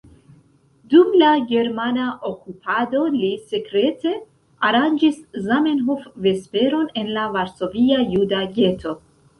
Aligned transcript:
Dum 0.93 1.11
la 1.23 1.33
germana 1.51 2.05
okupado 2.29 3.03
li 3.17 3.29
sekrete 3.53 4.15
aranĝis 4.71 5.23
Zamenhof-vesperon 5.51 6.93
en 7.05 7.15
la 7.21 7.31
Varsovia 7.39 8.03
juda 8.17 8.47
geto. 8.61 8.99